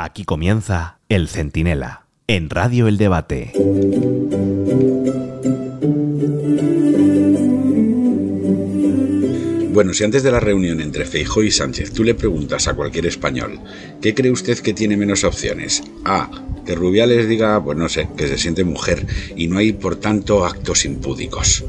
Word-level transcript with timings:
Aquí 0.00 0.24
comienza 0.24 1.00
El 1.08 1.26
Centinela, 1.26 2.06
en 2.28 2.50
Radio 2.50 2.86
El 2.86 2.98
Debate. 2.98 3.50
Bueno, 9.72 9.92
si 9.92 10.04
antes 10.04 10.22
de 10.22 10.30
la 10.30 10.38
reunión 10.38 10.80
entre 10.80 11.04
Feijóo 11.04 11.42
y 11.42 11.50
Sánchez 11.50 11.92
tú 11.92 12.04
le 12.04 12.14
preguntas 12.14 12.68
a 12.68 12.74
cualquier 12.74 13.06
español, 13.06 13.58
¿qué 14.00 14.14
cree 14.14 14.30
usted 14.30 14.60
que 14.60 14.72
tiene 14.72 14.96
menos 14.96 15.24
opciones? 15.24 15.82
A. 16.04 16.30
Que 16.64 16.76
Rubiales 16.76 17.28
diga, 17.28 17.60
pues 17.64 17.76
no 17.76 17.88
sé, 17.88 18.08
que 18.16 18.28
se 18.28 18.38
siente 18.38 18.62
mujer 18.62 19.04
y 19.34 19.48
no 19.48 19.58
hay 19.58 19.72
por 19.72 19.96
tanto 19.96 20.44
actos 20.46 20.84
impúdicos. 20.84 21.64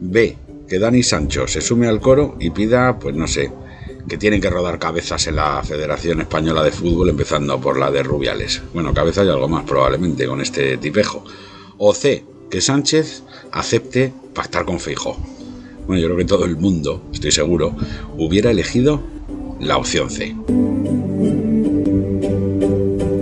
B. 0.00 0.36
Que 0.68 0.80
Dani 0.80 1.04
Sancho 1.04 1.46
se 1.46 1.60
sume 1.60 1.86
al 1.86 2.00
coro 2.00 2.36
y 2.40 2.50
pida, 2.50 2.98
pues 2.98 3.14
no 3.14 3.28
sé, 3.28 3.52
que 4.08 4.18
tienen 4.18 4.40
que 4.40 4.50
rodar 4.50 4.78
cabezas 4.78 5.26
en 5.26 5.36
la 5.36 5.62
Federación 5.62 6.20
Española 6.20 6.62
de 6.62 6.72
Fútbol, 6.72 7.10
empezando 7.10 7.60
por 7.60 7.78
la 7.78 7.90
de 7.90 8.02
Rubiales. 8.02 8.62
Bueno, 8.72 8.94
cabeza 8.94 9.24
y 9.24 9.28
algo 9.28 9.48
más 9.48 9.64
probablemente 9.64 10.26
con 10.26 10.40
este 10.40 10.76
tipejo. 10.78 11.24
O 11.78 11.94
C. 11.94 12.24
Que 12.50 12.60
Sánchez 12.60 13.22
acepte 13.52 14.12
pactar 14.34 14.64
con 14.64 14.80
Feijóo 14.80 15.16
bueno, 15.90 16.02
yo 16.02 16.06
creo 16.06 16.18
que 16.18 16.24
todo 16.24 16.44
el 16.44 16.56
mundo, 16.56 17.02
estoy 17.12 17.32
seguro, 17.32 17.74
hubiera 18.16 18.52
elegido 18.52 19.02
la 19.58 19.76
opción 19.76 20.08
C. 20.08 20.36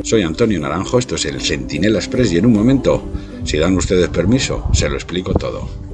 Soy 0.03 0.21
Antonio 0.21 0.61
Naranjo, 0.61 0.99
esto 0.99 1.15
es 1.15 1.25
el 1.25 1.41
Centinela 1.41 1.99
Express 1.99 2.31
y 2.33 2.37
en 2.37 2.45
un 2.45 2.53
momento, 2.53 3.03
si 3.45 3.57
dan 3.57 3.75
ustedes 3.75 4.11
permiso, 4.11 4.69
se 4.75 4.91
lo 4.91 4.97
explico 4.97 5.33
todo. 5.33 5.88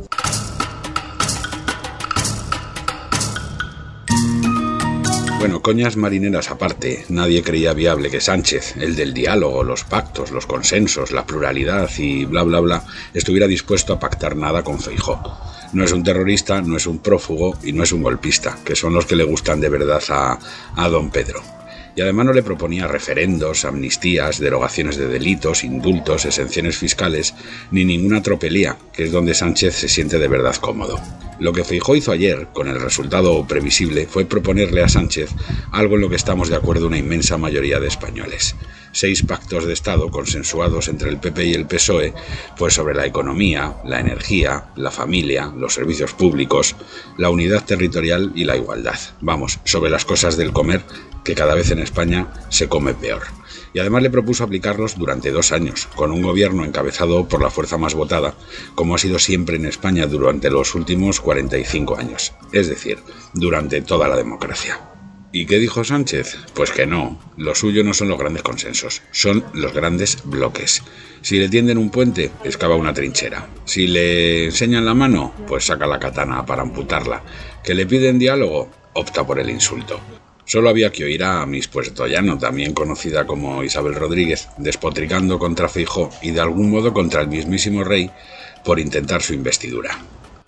Bueno, 5.44 5.60
coñas 5.60 5.98
marineras 5.98 6.50
aparte, 6.50 7.04
nadie 7.10 7.42
creía 7.42 7.74
viable 7.74 8.08
que 8.08 8.22
Sánchez, 8.22 8.78
el 8.78 8.96
del 8.96 9.12
diálogo, 9.12 9.62
los 9.62 9.84
pactos, 9.84 10.30
los 10.30 10.46
consensos, 10.46 11.12
la 11.12 11.26
pluralidad 11.26 11.90
y 11.98 12.24
bla 12.24 12.44
bla 12.44 12.60
bla, 12.60 12.82
estuviera 13.12 13.46
dispuesto 13.46 13.92
a 13.92 14.00
pactar 14.00 14.36
nada 14.36 14.64
con 14.64 14.80
Feijó. 14.80 15.20
No 15.74 15.84
es 15.84 15.92
un 15.92 16.02
terrorista, 16.02 16.62
no 16.62 16.78
es 16.78 16.86
un 16.86 17.00
prófugo 17.00 17.58
y 17.62 17.72
no 17.74 17.82
es 17.82 17.92
un 17.92 18.02
golpista, 18.02 18.56
que 18.64 18.74
son 18.74 18.94
los 18.94 19.04
que 19.04 19.16
le 19.16 19.24
gustan 19.24 19.60
de 19.60 19.68
verdad 19.68 20.02
a, 20.08 20.38
a 20.76 20.88
don 20.88 21.10
Pedro 21.10 21.42
y 21.96 22.00
además 22.00 22.26
no 22.26 22.32
le 22.32 22.42
proponía 22.42 22.88
referendos, 22.88 23.64
amnistías, 23.64 24.40
derogaciones 24.40 24.96
de 24.96 25.06
delitos, 25.06 25.62
indultos, 25.62 26.24
exenciones 26.24 26.76
fiscales, 26.76 27.34
ni 27.70 27.84
ninguna 27.84 28.22
tropelía, 28.22 28.76
que 28.92 29.04
es 29.04 29.12
donde 29.12 29.34
Sánchez 29.34 29.76
se 29.76 29.88
siente 29.88 30.18
de 30.18 30.28
verdad 30.28 30.56
cómodo. 30.56 31.00
Lo 31.40 31.52
que 31.52 31.64
Feijó 31.64 31.96
hizo 31.96 32.12
ayer, 32.12 32.48
con 32.52 32.68
el 32.68 32.80
resultado 32.80 33.44
previsible, 33.46 34.06
fue 34.06 34.24
proponerle 34.24 34.82
a 34.82 34.88
Sánchez 34.88 35.30
algo 35.72 35.96
en 35.96 36.02
lo 36.02 36.08
que 36.08 36.16
estamos 36.16 36.48
de 36.48 36.56
acuerdo 36.56 36.86
una 36.86 36.98
inmensa 36.98 37.38
mayoría 37.38 37.80
de 37.80 37.88
españoles. 37.88 38.54
Seis 38.92 39.22
pactos 39.22 39.66
de 39.66 39.72
Estado 39.72 40.10
consensuados 40.10 40.86
entre 40.86 41.08
el 41.08 41.18
PP 41.18 41.44
y 41.46 41.54
el 41.54 41.66
PSOE, 41.66 42.14
pues 42.56 42.74
sobre 42.74 42.94
la 42.94 43.06
economía, 43.06 43.74
la 43.84 43.98
energía, 43.98 44.66
la 44.76 44.92
familia, 44.92 45.52
los 45.56 45.74
servicios 45.74 46.12
públicos, 46.12 46.76
la 47.18 47.30
unidad 47.30 47.64
territorial 47.64 48.30
y 48.36 48.44
la 48.44 48.56
igualdad. 48.56 48.98
Vamos, 49.20 49.58
sobre 49.64 49.90
las 49.90 50.04
cosas 50.04 50.36
del 50.36 50.52
comer 50.52 50.82
que 51.24 51.34
cada 51.34 51.54
vez 51.54 51.72
en 51.72 51.80
España 51.80 52.28
se 52.50 52.68
come 52.68 52.94
peor. 52.94 53.22
Y 53.74 53.80
además 53.80 54.02
le 54.02 54.10
propuso 54.10 54.44
aplicarlos 54.44 54.96
durante 54.96 55.32
dos 55.32 55.52
años, 55.52 55.88
con 55.96 56.12
un 56.12 56.22
gobierno 56.22 56.64
encabezado 56.64 57.28
por 57.28 57.42
la 57.42 57.50
fuerza 57.50 57.76
más 57.76 57.94
votada, 57.94 58.34
como 58.76 58.94
ha 58.94 58.98
sido 58.98 59.18
siempre 59.18 59.56
en 59.56 59.66
España 59.66 60.06
durante 60.06 60.48
los 60.48 60.74
últimos 60.76 61.20
45 61.20 61.98
años, 61.98 62.32
es 62.52 62.68
decir, 62.68 62.98
durante 63.34 63.82
toda 63.82 64.08
la 64.08 64.16
democracia. 64.16 64.80
¿Y 65.32 65.46
qué 65.46 65.58
dijo 65.58 65.82
Sánchez? 65.82 66.36
Pues 66.54 66.70
que 66.70 66.86
no, 66.86 67.18
lo 67.36 67.56
suyo 67.56 67.82
no 67.82 67.92
son 67.92 68.08
los 68.08 68.20
grandes 68.20 68.44
consensos, 68.44 69.02
son 69.10 69.44
los 69.52 69.74
grandes 69.74 70.18
bloques. 70.24 70.84
Si 71.22 71.40
le 71.40 71.48
tienden 71.48 71.76
un 71.76 71.90
puente, 71.90 72.30
excava 72.44 72.76
una 72.76 72.94
trinchera. 72.94 73.48
Si 73.64 73.88
le 73.88 74.44
enseñan 74.44 74.84
la 74.84 74.94
mano, 74.94 75.34
pues 75.48 75.64
saca 75.64 75.88
la 75.88 75.98
katana 75.98 76.46
para 76.46 76.62
amputarla. 76.62 77.24
Que 77.64 77.74
le 77.74 77.84
piden 77.84 78.20
diálogo, 78.20 78.70
opta 78.92 79.26
por 79.26 79.40
el 79.40 79.50
insulto. 79.50 79.98
Solo 80.46 80.68
había 80.68 80.92
que 80.92 81.04
oír 81.04 81.24
a 81.24 81.46
Miss 81.46 81.68
Puertollano, 81.68 82.38
también 82.38 82.74
conocida 82.74 83.26
como 83.26 83.64
Isabel 83.64 83.94
Rodríguez, 83.94 84.48
despotricando 84.58 85.38
contra 85.38 85.68
Feijó 85.68 86.10
y 86.22 86.32
de 86.32 86.40
algún 86.40 86.70
modo 86.70 86.92
contra 86.92 87.22
el 87.22 87.28
mismísimo 87.28 87.82
rey 87.82 88.10
por 88.64 88.78
intentar 88.78 89.22
su 89.22 89.34
investidura. 89.34 89.98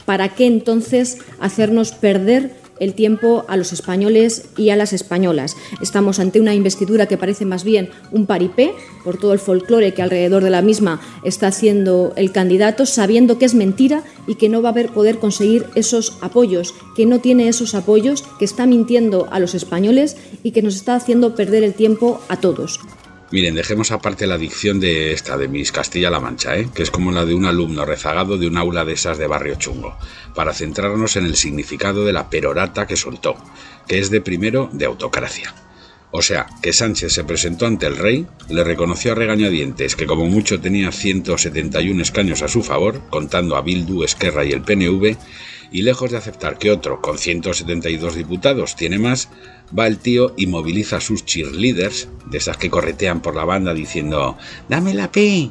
¿Para 0.04 0.28
qué 0.28 0.46
entonces 0.46 1.18
hacernos 1.40 1.92
perder 1.92 2.65
el 2.80 2.94
tiempo 2.94 3.44
a 3.48 3.56
los 3.56 3.72
españoles 3.72 4.46
y 4.56 4.70
a 4.70 4.76
las 4.76 4.92
españolas. 4.92 5.56
Estamos 5.80 6.18
ante 6.18 6.40
una 6.40 6.54
investidura 6.54 7.06
que 7.06 7.16
parece 7.16 7.44
más 7.44 7.64
bien 7.64 7.90
un 8.12 8.26
paripé, 8.26 8.72
por 9.04 9.18
todo 9.18 9.32
el 9.32 9.38
folclore 9.38 9.94
que 9.94 10.02
alrededor 10.02 10.42
de 10.42 10.50
la 10.50 10.62
misma 10.62 11.00
está 11.24 11.48
haciendo 11.48 12.12
el 12.16 12.32
candidato, 12.32 12.86
sabiendo 12.86 13.38
que 13.38 13.44
es 13.44 13.54
mentira 13.54 14.02
y 14.26 14.34
que 14.34 14.48
no 14.48 14.62
va 14.62 14.70
a 14.70 14.74
poder 14.74 15.18
conseguir 15.18 15.66
esos 15.74 16.18
apoyos, 16.20 16.74
que 16.96 17.06
no 17.06 17.20
tiene 17.20 17.48
esos 17.48 17.74
apoyos, 17.74 18.24
que 18.38 18.44
está 18.44 18.66
mintiendo 18.66 19.28
a 19.30 19.38
los 19.38 19.54
españoles 19.54 20.16
y 20.42 20.50
que 20.50 20.62
nos 20.62 20.74
está 20.74 20.96
haciendo 20.96 21.34
perder 21.34 21.62
el 21.62 21.74
tiempo 21.74 22.20
a 22.28 22.40
todos. 22.40 22.80
Miren, 23.32 23.56
dejemos 23.56 23.90
aparte 23.90 24.28
la 24.28 24.38
dicción 24.38 24.78
de 24.78 25.12
esta, 25.12 25.36
de 25.36 25.48
Miss 25.48 25.72
Castilla-La 25.72 26.20
Mancha, 26.20 26.56
¿eh? 26.56 26.68
que 26.72 26.84
es 26.84 26.92
como 26.92 27.10
la 27.10 27.24
de 27.24 27.34
un 27.34 27.44
alumno 27.44 27.84
rezagado 27.84 28.38
de 28.38 28.46
un 28.46 28.56
aula 28.56 28.84
de 28.84 28.92
esas 28.92 29.18
de 29.18 29.26
barrio 29.26 29.56
chungo, 29.56 29.98
para 30.34 30.54
centrarnos 30.54 31.16
en 31.16 31.26
el 31.26 31.34
significado 31.34 32.04
de 32.04 32.12
la 32.12 32.30
perorata 32.30 32.86
que 32.86 32.96
soltó, 32.96 33.36
que 33.88 33.98
es 33.98 34.10
de 34.10 34.20
primero 34.20 34.70
de 34.72 34.84
autocracia. 34.84 35.65
O 36.10 36.22
sea, 36.22 36.46
que 36.62 36.72
Sánchez 36.72 37.12
se 37.12 37.24
presentó 37.24 37.66
ante 37.66 37.86
el 37.86 37.96
rey, 37.96 38.26
le 38.48 38.64
reconoció 38.64 39.12
a 39.12 39.14
regañadientes 39.14 39.96
que 39.96 40.06
como 40.06 40.26
mucho 40.26 40.60
tenía 40.60 40.92
171 40.92 42.00
escaños 42.00 42.42
a 42.42 42.48
su 42.48 42.62
favor, 42.62 43.02
contando 43.10 43.56
a 43.56 43.62
Bildu, 43.62 44.02
Esquerra 44.04 44.44
y 44.44 44.52
el 44.52 44.62
PNV, 44.62 45.16
y 45.72 45.82
lejos 45.82 46.12
de 46.12 46.16
aceptar 46.16 46.58
que 46.58 46.70
otro, 46.70 47.00
con 47.02 47.18
172 47.18 48.14
diputados, 48.14 48.76
tiene 48.76 48.98
más, 48.98 49.28
va 49.76 49.86
el 49.86 49.98
tío 49.98 50.32
y 50.36 50.46
moviliza 50.46 50.98
a 50.98 51.00
sus 51.00 51.24
cheerleaders, 51.24 52.08
de 52.30 52.38
esas 52.38 52.56
que 52.56 52.70
corretean 52.70 53.20
por 53.20 53.34
la 53.34 53.44
banda 53.44 53.74
diciendo, 53.74 54.38
dámela 54.68 55.10
P, 55.10 55.50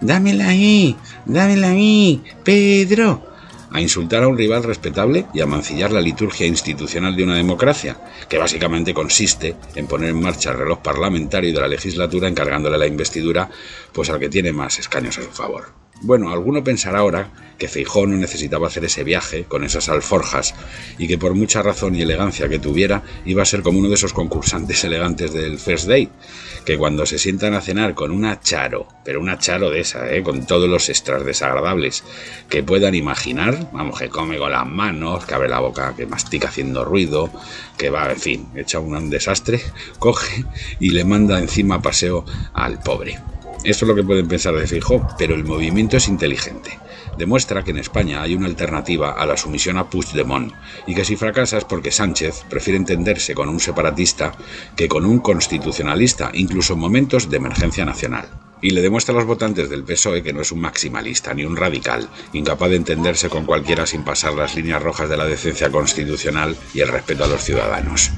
dámela 0.00 0.54
I, 0.54 0.96
dámela 1.24 1.74
I, 1.74 2.22
Pedro, 2.44 3.33
a 3.74 3.80
insultar 3.80 4.22
a 4.22 4.28
un 4.28 4.38
rival 4.38 4.62
respetable 4.62 5.26
y 5.34 5.40
a 5.40 5.46
mancillar 5.46 5.90
la 5.90 6.00
liturgia 6.00 6.46
institucional 6.46 7.16
de 7.16 7.24
una 7.24 7.34
democracia, 7.34 7.96
que 8.28 8.38
básicamente 8.38 8.94
consiste 8.94 9.56
en 9.74 9.88
poner 9.88 10.10
en 10.10 10.22
marcha 10.22 10.52
el 10.52 10.58
reloj 10.58 10.78
parlamentario 10.78 11.52
de 11.52 11.60
la 11.60 11.66
legislatura 11.66 12.28
encargándole 12.28 12.78
la 12.78 12.86
investidura 12.86 13.50
pues 13.92 14.08
al 14.10 14.20
que 14.20 14.28
tiene 14.28 14.52
más 14.52 14.78
escaños 14.78 15.18
a 15.18 15.22
su 15.22 15.30
favor. 15.30 15.83
Bueno, 16.06 16.30
alguno 16.30 16.62
pensará 16.62 16.98
ahora 16.98 17.30
que 17.56 17.66
Feijó 17.66 18.06
no 18.06 18.18
necesitaba 18.18 18.66
hacer 18.66 18.84
ese 18.84 19.04
viaje 19.04 19.44
con 19.44 19.64
esas 19.64 19.88
alforjas 19.88 20.54
y 20.98 21.08
que 21.08 21.16
por 21.16 21.32
mucha 21.34 21.62
razón 21.62 21.94
y 21.94 22.02
elegancia 22.02 22.46
que 22.46 22.58
tuviera 22.58 23.02
iba 23.24 23.40
a 23.42 23.46
ser 23.46 23.62
como 23.62 23.78
uno 23.78 23.88
de 23.88 23.94
esos 23.94 24.12
concursantes 24.12 24.84
elegantes 24.84 25.32
del 25.32 25.58
First 25.58 25.88
Day, 25.88 26.10
que 26.66 26.76
cuando 26.76 27.06
se 27.06 27.16
sientan 27.16 27.54
a 27.54 27.62
cenar 27.62 27.94
con 27.94 28.10
una 28.10 28.38
charo, 28.38 28.86
pero 29.02 29.18
una 29.18 29.38
charo 29.38 29.70
de 29.70 29.80
esa, 29.80 30.12
¿eh? 30.12 30.22
con 30.22 30.44
todos 30.44 30.68
los 30.68 30.90
extras 30.90 31.24
desagradables 31.24 32.04
que 32.50 32.62
puedan 32.62 32.94
imaginar, 32.94 33.70
vamos, 33.72 33.98
que 33.98 34.10
come 34.10 34.36
con 34.36 34.52
las 34.52 34.66
manos, 34.66 35.24
que 35.24 35.34
abre 35.34 35.48
la 35.48 35.60
boca, 35.60 35.94
que 35.96 36.04
mastica 36.04 36.48
haciendo 36.48 36.84
ruido, 36.84 37.30
que 37.78 37.88
va, 37.88 38.12
en 38.12 38.20
fin, 38.20 38.48
echa 38.56 38.78
un 38.78 39.08
desastre, 39.08 39.62
coge 39.98 40.44
y 40.80 40.90
le 40.90 41.06
manda 41.06 41.38
encima 41.38 41.80
paseo 41.80 42.26
al 42.52 42.78
pobre. 42.80 43.18
Esto 43.64 43.86
es 43.86 43.88
lo 43.88 43.94
que 43.94 44.04
pueden 44.04 44.28
pensar 44.28 44.54
de 44.54 44.66
Feijóo, 44.66 45.08
pero 45.16 45.34
el 45.34 45.44
movimiento 45.44 45.96
es 45.96 46.06
inteligente. 46.08 46.78
Demuestra 47.16 47.64
que 47.64 47.70
en 47.70 47.78
España 47.78 48.20
hay 48.20 48.34
una 48.34 48.46
alternativa 48.46 49.12
a 49.12 49.24
la 49.24 49.38
sumisión 49.38 49.78
a 49.78 49.88
Puigdemont 49.88 50.52
y 50.86 50.94
que 50.94 51.06
si 51.06 51.16
fracasa 51.16 51.56
es 51.56 51.64
porque 51.64 51.90
Sánchez 51.90 52.44
prefiere 52.50 52.76
entenderse 52.76 53.34
con 53.34 53.48
un 53.48 53.60
separatista 53.60 54.32
que 54.76 54.86
con 54.86 55.06
un 55.06 55.20
constitucionalista, 55.20 56.30
incluso 56.34 56.74
en 56.74 56.80
momentos 56.80 57.30
de 57.30 57.38
emergencia 57.38 57.86
nacional. 57.86 58.28
Y 58.60 58.70
le 58.70 58.82
demuestra 58.82 59.14
a 59.14 59.16
los 59.16 59.26
votantes 59.26 59.70
del 59.70 59.84
PSOE 59.84 60.22
que 60.22 60.34
no 60.34 60.42
es 60.42 60.52
un 60.52 60.60
maximalista 60.60 61.32
ni 61.32 61.46
un 61.46 61.56
radical, 61.56 62.10
incapaz 62.34 62.68
de 62.68 62.76
entenderse 62.76 63.30
con 63.30 63.46
cualquiera 63.46 63.86
sin 63.86 64.04
pasar 64.04 64.34
las 64.34 64.54
líneas 64.56 64.82
rojas 64.82 65.08
de 65.08 65.16
la 65.16 65.24
decencia 65.24 65.70
constitucional 65.70 66.54
y 66.74 66.80
el 66.80 66.88
respeto 66.88 67.24
a 67.24 67.28
los 67.28 67.42
ciudadanos. 67.42 68.10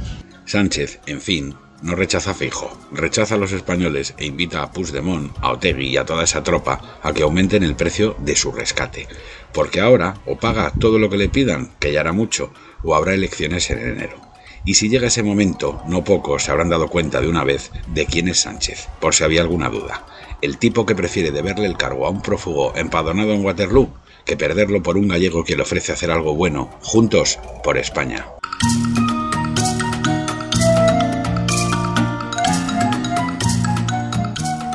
Sánchez, 0.44 1.00
en 1.06 1.20
fin, 1.20 1.54
no 1.82 1.94
rechaza 1.94 2.34
fijo, 2.34 2.76
rechaza 2.93 3.34
a 3.34 3.38
los 3.38 3.52
españoles 3.52 4.14
e 4.19 4.26
invita 4.26 4.62
a 4.62 4.73
Puigdemont, 4.73 5.32
a 5.40 5.52
Otegui 5.52 5.88
y 5.88 5.96
a 5.96 6.05
toda 6.05 6.25
esa 6.25 6.43
tropa 6.43 6.99
a 7.02 7.12
que 7.12 7.23
aumenten 7.23 7.62
el 7.62 7.76
precio 7.76 8.17
de 8.19 8.37
su 8.37 8.52
rescate, 8.52 9.08
porque 9.52 9.81
ahora 9.81 10.17
o 10.26 10.37
paga 10.38 10.73
todo 10.78 10.99
lo 10.99 11.11
que 11.11 11.17
le 11.17 11.28
pidan, 11.28 11.73
que 11.78 11.93
ya 11.93 12.00
hará 12.00 12.12
mucho, 12.12 12.52
o 12.82 12.94
habrá 12.94 13.14
elecciones 13.14 13.70
en 13.70 13.78
enero. 13.78 14.20
Y 14.64 14.75
si 14.75 14.88
llega 14.88 15.06
ese 15.06 15.23
momento, 15.23 15.81
no 15.87 16.02
pocos 16.02 16.43
se 16.43 16.50
habrán 16.50 16.69
dado 16.69 16.88
cuenta 16.88 17.20
de 17.20 17.28
una 17.28 17.44
vez 17.44 17.70
de 17.87 18.06
quién 18.06 18.28
es 18.28 18.40
Sánchez, 18.40 18.88
por 19.00 19.14
si 19.14 19.23
había 19.23 19.43
alguna 19.43 19.69
duda. 19.69 20.05
El 20.43 20.58
tipo 20.58 20.84
que 20.84 20.96
prefiere 20.96 21.31
deberle 21.31 21.67
el 21.67 21.76
cargo 21.76 22.06
a 22.06 22.11
un 22.11 22.20
prófugo 22.20 22.73
empadronado 22.76 23.32
en 23.32 23.44
Waterloo 23.44 23.93
que 24.25 24.37
perderlo 24.37 24.82
por 24.82 24.99
un 24.99 25.08
gallego 25.08 25.44
que 25.44 25.56
le 25.56 25.62
ofrece 25.62 25.93
hacer 25.93 26.11
algo 26.11 26.34
bueno, 26.34 26.69
juntos 26.82 27.38
por 27.62 27.78
España. 27.78 28.26